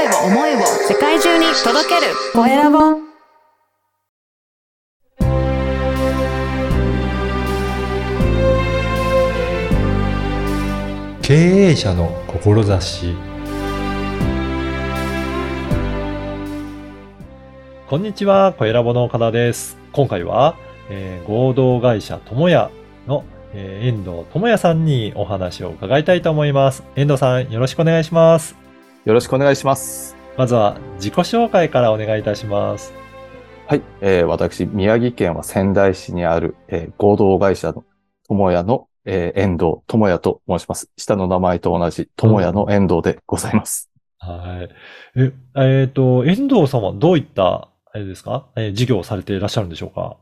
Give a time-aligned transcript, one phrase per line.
[0.00, 2.78] 声を思いを世界中に届けるコエラボ
[11.20, 13.14] 経営者の志
[17.86, 19.76] こんにちは、コエラボの岡田です。
[19.92, 20.56] 今回は、
[20.88, 22.70] えー合同会社ともや
[23.06, 26.84] の、えー遠藤智也さんにお話を伺いたいと思います。
[26.96, 28.59] 遠藤さん、よろしくお願いします。
[29.06, 30.14] よろしくお願いします。
[30.36, 32.92] まずは自己紹介からお願いいたします。
[33.66, 33.82] はい。
[34.02, 37.84] えー私、宮城県は仙台市にある、えー合同会社の
[38.28, 40.90] 友也の、えー遠藤友也と申します。
[40.98, 43.88] 下の名前と同じ友也の遠藤でございます。
[44.18, 44.68] は
[45.16, 45.18] い。
[45.18, 50.18] え、えっ、と、遠藤さんはどういった、あれですか、えー事業をされていらっしゃるんでしょうか？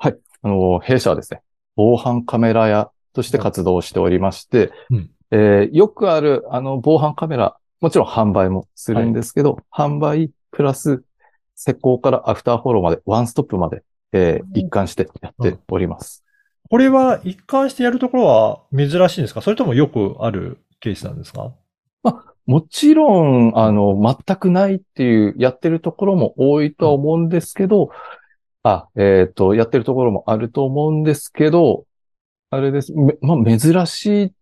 [0.00, 0.10] あ
[0.48, 1.42] のー、弊社はですね、
[1.76, 11.02] 防犯カメラ屋として活動しておりまして、うんえーよくある、あの、防犯カメラ、もちろん販売もするんですけど、販売プラス
[11.54, 16.24] 施工からアフターフォローまで、ワンストップまで、えー一貫してやっております。
[16.70, 19.40] これは一貫してやるところは珍しいんですか？
[19.40, 21.52] それともよくあるケースなんですか？
[22.46, 27.90] もちろん、あの、全くないっていう、やってるところも多いとは思うんですけど、
[28.62, 31.86] あ、えっ、と、やってるところもあると思うんですけど、
[32.50, 32.92] あれです。
[32.94, 34.32] めまあ、珍しい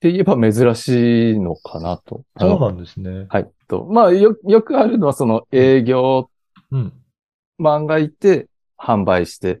[0.00, 2.24] って言えば珍しいのかなと。
[2.38, 3.26] そうなんですね。
[3.28, 3.50] はい。
[3.68, 6.30] と、まあ、よ、よくあるのは、その営業
[6.70, 6.92] うん。
[7.58, 8.48] マンがいて、
[8.78, 9.60] 販売して、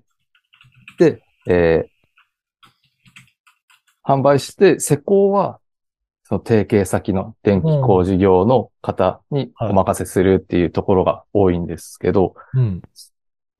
[0.98, 1.90] で、えー
[4.02, 5.60] 販売して、施工は、
[6.24, 12.82] その提携先の電気工事業の方にお任せするっていうところが多いんですけど、うん。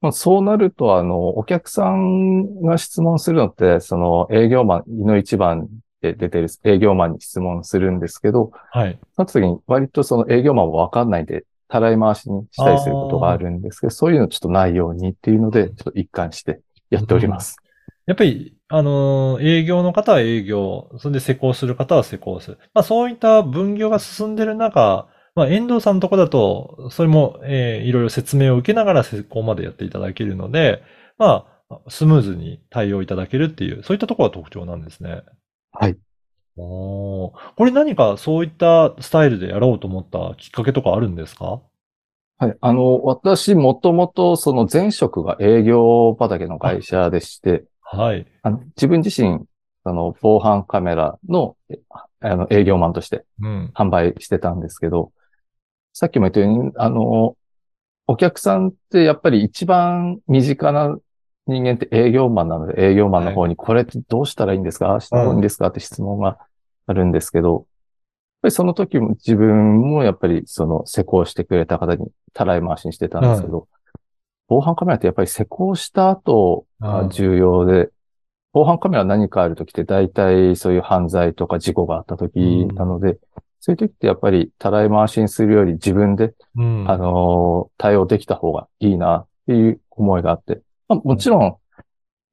[0.00, 5.68] まあ、そうなると、あの、お客さんが質問するのって、その営業マン、井の一番
[6.00, 8.98] で出てる営業マンに質問するんですけど、はい。
[9.14, 17.56] その時に割とその営業マンもわかんないんで、たらい回しにしたりすることがあるんですけど、そういうのちょっとないようにっていうので、ちょっと一貫してやっております。
[18.06, 22.58] やっぱり、あのー営業の方は営業、それで施工する方は施工する。
[22.74, 30.82] まあそういった分業が進んでる中、まあ遠藤さんのとこだと、それも、えーいろいろ説明を受けながら施工までやっていただけるので、
[31.18, 35.22] まあ、スムーズに対応いただけるっていう、そういったところが特徴なんですね。
[35.72, 35.96] はい。
[36.56, 41.60] おーこれ何かそういったスタイルでやろうと思ったきっかけとかあるんですか？
[42.38, 42.56] はい。
[42.60, 48.26] あの、私、もともとその前職が営業畑の会社でして、はい。
[48.42, 49.40] あの自分自身、
[49.84, 51.78] あの、防犯カメラの、え
[52.20, 53.70] あの、営業マンとしてうん。
[53.74, 55.12] 販売してたんですけど、
[55.92, 57.36] さっきも言ったように、あの、
[58.06, 60.96] お客さんってやっぱり一番身近な
[61.50, 64.88] 人間って営業マンなので、営業マンの方にこれってどうしたらいいんですか？
[64.88, 65.68] ああした方がいいんですか？
[65.68, 66.38] って質問が
[66.86, 67.64] あるんですけど、やっ
[68.42, 73.68] ぱりその時も自分もやっぱりその施工してくれた方にたらい回しにしてたんですけど、
[74.48, 77.90] 防犯カメラってやっぱり施工した後が重要で、
[78.52, 83.18] 防犯カメラ何かある時って大体そういう犯罪とか事故があった時なので、
[83.60, 86.90] そういう時ってやっぱりたらい回しにするより自分で、うん。
[86.90, 91.56] あのー対応できた方がいいなっていう思いがあって、まあ、もちろん、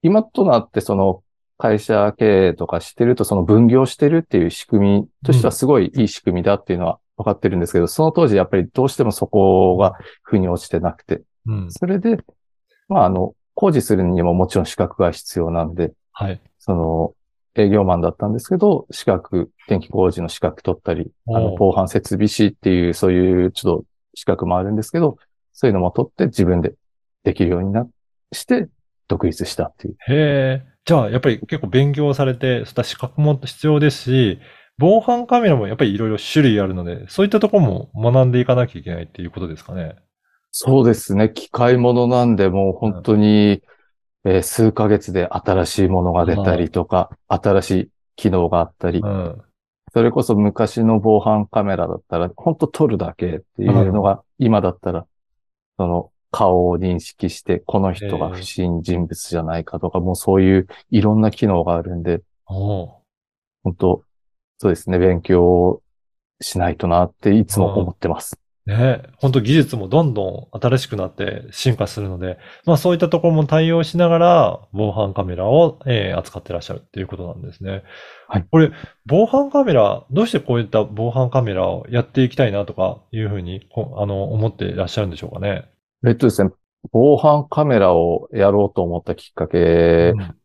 [0.01, 1.21] 今となってその
[1.57, 11.71] 会社経営とかしてるとその分業してるっていう仕組みとしてはすごいいい仕組みだっていうのは分かってるんですけど、その当時やっぱりどうしてもそこが腑に落ちてなくて、うん。
[11.71, 12.17] それで、
[12.89, 16.41] まあ、あの、工事するにももちろん資格が必要なんで、はい。
[16.57, 17.13] その、
[17.55, 23.85] 営業マンだったんですけど、資格、電気工事の資格取ったり、あの、おう防犯設備士っていう、そういうちょっと
[24.15, 25.17] 資格もあるんですけど、
[25.53, 26.73] そういうのも取って自分で
[27.23, 27.87] できるようにな
[28.31, 28.69] して、
[29.07, 29.97] 独立したっていう。
[30.07, 30.65] へえ。
[30.85, 34.39] じゃあ、やっぱり結構勉強されて、そういった資格も必要ですし、
[34.77, 39.95] 防犯カメラもやっぱりいろいろ種類あるので、そういったところも学んでいかなきゃいけないっていうことですかね。
[40.51, 41.29] そうですね。
[41.29, 43.61] 機械物なんで、もう本当に、
[44.25, 49.41] えー数ヶ月で新しいものが出たりとか、新しい機能があったりう、ん。
[49.93, 55.05] それこそ昔の防犯カメラだったら、本当撮るだけっていうのが、今だったら、
[55.77, 62.21] その顔を認識して、この人が不審人物じゃないかとか、もうそういういろんな機能があるんで、
[63.63, 64.03] 本当
[64.59, 65.81] そうですね、勉強
[66.39, 68.39] しないとなっていつも思ってます。
[68.67, 77.81] ね本当技術もどんどん新しくなって進化するので、まあそういったところも対応しながら、防犯カメラを、えー扱ってらっしゃるっていうことなんですね。
[78.27, 78.45] はい。
[78.51, 78.71] これ、
[79.07, 85.69] 防犯カメラ、どうしてこういった防犯カメラをやっていきたいなとかいうふうに、こあの、思っていらっしゃるんでしょうかね。
[86.05, 86.51] えっとですね、
[86.91, 90.35] 防犯カメラをやろうと思ったきっかけ、うん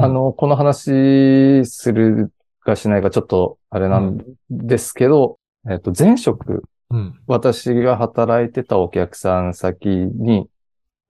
[0.00, 7.20] あの、この話するかしないかちょっとあれなんですけど、えっと、前職うん。
[7.26, 10.48] 私が働いてたお客さん先に、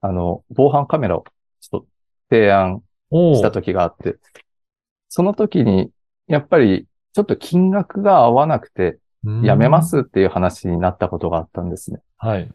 [0.01, 1.23] あの、防犯カメラを
[1.61, 1.87] ちょっと
[2.29, 2.81] 提案
[3.11, 4.17] した時があって、
[5.07, 5.91] その時に、
[6.27, 11.99] やっぱりちょっと金額が合わなくて、うんやめますっていう話になったことがあったんですね。
[12.17, 12.49] はい。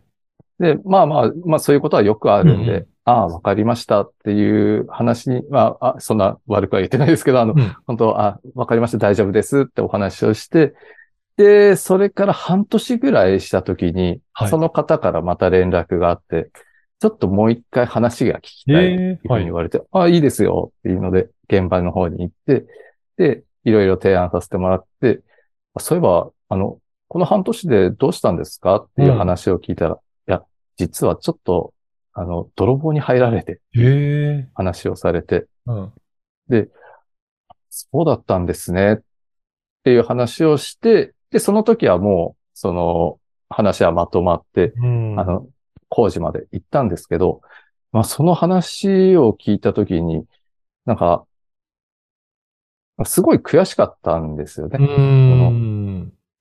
[0.58, 2.86] で、まあまあ、まあそういうことはよくあるんで、うんうん。
[3.04, 7.76] ああ、わかりましたっていう話に、まあ、あそんな悪くは言ってないですけど、あの、うん。
[7.86, 10.74] 本当、あ、わかりました、大丈夫ですってお話をして、
[11.36, 14.48] で、それから半年ぐらいした時に、はい。
[14.48, 16.50] その方からまた連絡があって、
[17.00, 22.64] ちょっともう一回話が聞きたいっていうふうに言われて、あ、いいですよっていうので、現場の方に行って、
[23.16, 25.20] で、いろいろ提案させてもらって、
[25.74, 26.78] あそういえば、あの、
[27.08, 29.98] この半年でどうしたんですかっていう話を聞いたら、
[30.76, 31.72] 実はちょっと、
[32.12, 33.60] あの、泥棒に入られて。
[34.54, 35.92] 話をされて、うん。
[37.70, 38.98] そうだったんですねっ
[39.82, 43.18] ていう話をして、で、その時はもう、その
[43.48, 45.20] 話はまとまって、うん。
[45.20, 45.48] あの、
[45.88, 47.40] 工事まで行ったんですけど、
[47.92, 50.24] まあ、その話を聞いた時に、
[50.84, 51.24] なんか、
[53.04, 54.78] すごい悔しかったんですよね。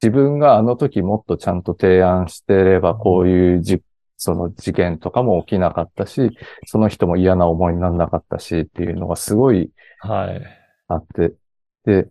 [0.01, 3.81] 自分があの時もっとちゃんと提案してれば、こういうじ、
[4.23, 6.31] その事件とかも起きなかったし、
[6.65, 10.41] その人も嫌な思いにならなかったしっていうのがすごいはい。
[10.87, 11.33] あって、
[11.85, 12.07] で、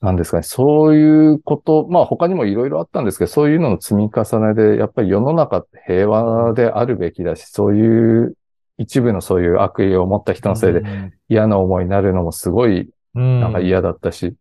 [0.00, 8.34] なんですかね、そういうこと、まあ他にもいろいろあったんですけど、そういうのの積み重ねで、やっぱり世の中って平和であるべきだし、そういう
[8.76, 10.82] 一部のそういう悪意を持った人のせいで
[11.28, 14.36] 嫌な思いになるのもすごいうん、なんか嫌だったし、い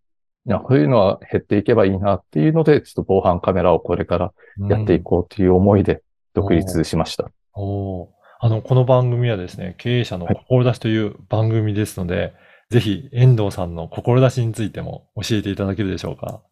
[0.46, 4.34] や、こういうのは減っていけばいいなっていうので、ちょっと防犯カメラをこれから
[4.70, 6.04] やっていこうという思いで
[6.38, 7.32] 独立しました。
[7.56, 8.08] おー
[8.40, 12.36] あの、この番組はですね、経営者の志という番組ですので、
[12.70, 16.44] ぜひ、遠藤さんの志についても教えていただけるでしょうか。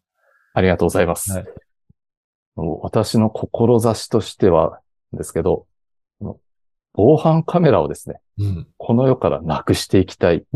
[0.54, 1.32] ありがとうございます。
[1.32, 1.44] はい
[2.80, 4.80] 私の志としては
[5.12, 5.66] ですけど、
[6.94, 8.66] 防犯カメラをですね、うん。
[8.78, 10.46] この世からなくしていきたい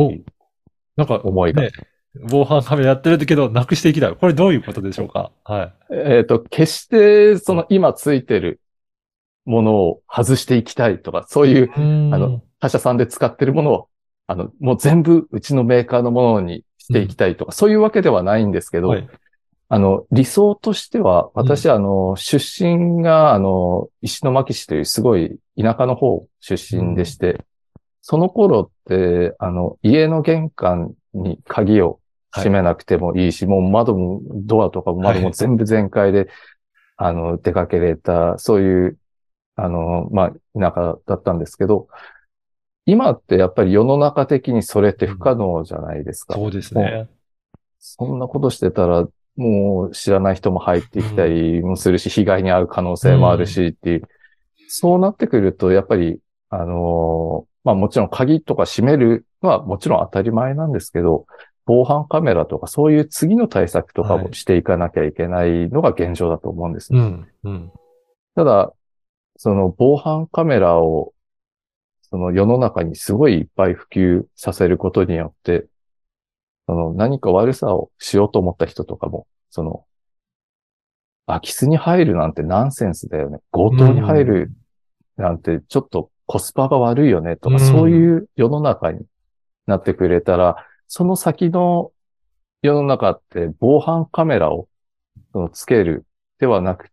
[0.96, 1.62] なんか、思いが。
[1.62, 1.70] ね
[2.30, 4.16] 防犯カメラやってるけど、なくしていきたい。
[4.16, 5.30] これどういうことでしょうか？
[5.44, 5.74] はい。
[5.92, 8.62] えっ、と、決してその今ついてる
[9.44, 11.70] ものを外していきたいとか、そういう
[12.12, 13.88] ああの、他社さんで使ってるものを、
[14.26, 19.08] あの、もう全部うちのメーカーのものにしていきたいとか、そういうわけではないんですけど、はい。
[19.72, 27.44] あの、理想としては、私はあの、出身が、あの、石巻市というすごい田舎の方出身でして、
[28.02, 32.00] その頃って、あの、家の玄関に鍵を
[32.34, 36.28] 閉めなくてもいいし、もう窓も、ドアとかも窓も全部全開で、
[36.96, 38.98] あの、出かけれた、そういう、
[39.56, 41.88] あの、まあ、田舎だったんですけど、
[42.86, 46.34] 今ってやっぱり世の中的にそれって不可能じゃないですか。
[46.34, 47.08] そうですね。
[47.78, 49.06] そんなことしてたら、
[49.36, 54.02] もう知らない人も入ってきたりもするし、被害に遭う可能性もあるしっていう。
[54.66, 56.18] そうなってくると、やっぱり、
[56.50, 61.26] あのーまあもちろん鍵とか閉めるのはもちろん当たり前なんですけど、
[61.66, 67.00] 防犯カメラとかそういう次の対策とかはいもしていかなきゃいけないのが現状だと思うんですよ。
[67.00, 67.28] うん。
[67.44, 67.72] うん。
[68.34, 68.72] ただ、
[69.42, 71.14] その防犯カメラを、
[72.02, 75.66] その世の中にすごいいっぱい普及させることによって、
[76.66, 79.86] その何か悪さをしようと思った人とかも、その、
[81.26, 83.38] 空き巣に入るなんてナンセンスだよね。
[83.50, 84.52] 強盗に入る
[85.16, 89.06] なんてちょっとコスパが悪いよねとか、うんそういう世の中に
[89.66, 91.92] なってくれたら、その先の
[92.60, 94.68] 世の中って防犯カメラを
[95.32, 96.04] そのつける
[96.40, 96.90] ではなく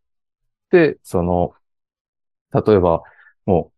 [0.71, 1.51] て、その、
[2.65, 3.03] 例えば
[3.45, 3.71] も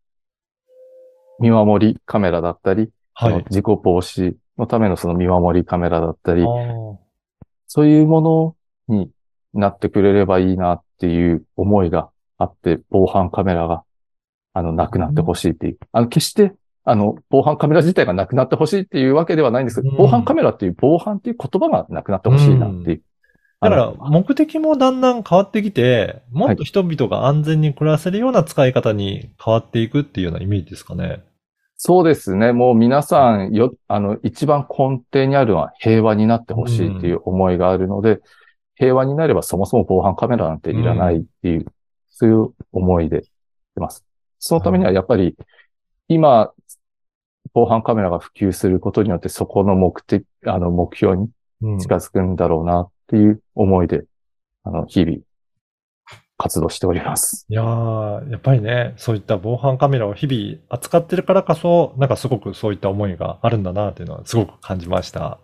[1.40, 3.32] う見守りカメラだったり、はい。
[3.32, 6.46] その事故防止のためのその見守りカメラだったり
[7.68, 8.56] そういうも
[8.90, 9.12] のに
[9.54, 13.84] なってくれればいいなっていう思いがあって、防犯カメラが、
[14.54, 15.78] あの、なくなってほしいっていう。
[15.92, 23.02] あの、決して、あの、防犯カメラ自体がなくなってほしいっていうわけではないんですけど、うん防犯カメラっていう防犯っていう言葉がなくなってほしいなっていう。
[23.62, 31.24] だから、目的もだんだん変わってきて、もっと人々が安全に暮らせるような使い方に変わっていくっていうようなイメージですかね？
[31.76, 32.54] そうですね。
[32.54, 38.20] もう皆さんよ、あの、一番根底にあるのは平和になってほしいっていう思いがあるので、
[38.76, 41.66] 平和になればそもそも防犯カメラなんていらないっていう、
[42.10, 43.24] そういう思いで
[43.78, 44.06] います。
[44.40, 45.36] そのためにはやっぱり、
[46.08, 46.52] 今、
[47.54, 51.30] 防犯カメラが普及することによってそこの目的、あの、目標に
[51.62, 54.04] うん近づくんだろうなっていう思いで、
[54.64, 55.18] あの、日々、
[56.38, 57.46] 活動しております。
[57.50, 65.22] いやー、やっぱりね、そういった防犯カメラを日々扱ってるからこそ、なんかすごくそういった思いがあるんだなっていうのはすごく感じました。
[65.22, 65.40] はい。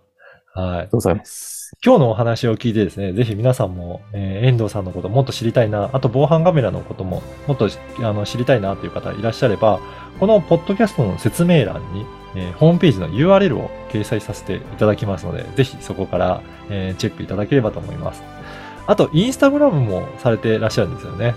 [0.55, 1.55] ありがとうございます。
[1.84, 7.67] 今日のお話を聞いてですね、ぜひ皆さんも、えー遠藤さんのこともっと知りたいな、あと防犯カメラのことももっと
[8.00, 9.81] あの知りたいなという方いらっしゃれば、
[10.19, 12.05] このポッドキャストの説明欄に、
[12.36, 18.24] えーホームページの URL を掲載させていただきますので、ぜひそこから、えーチェックいただければと思います。
[18.88, 21.36] あと、インスタグラムもされてらっしゃるんですよね。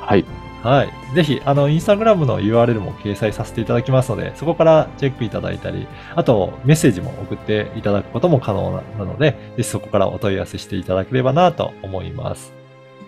[0.00, 0.24] はい。
[0.64, 0.88] はい。
[1.14, 5.86] ぜひ、あの、インスタグラムの URL も掲載させていただきますので、そこからチェックいただいたり、
[6.16, 12.52] あと、メッセージも送っていただくことも可能なので、ぜひそこからお問い合わせしていただければなと思います。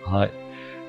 [0.05, 0.31] はい。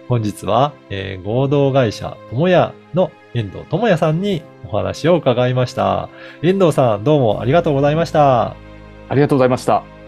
[0.09, 6.09] 本日は、えー合同会社ともやの遠藤智也さんにお話を伺いました。
[6.43, 8.57] 遠藤さん、どうもありがとうございました。
[9.09, 10.02] ありがとうございました。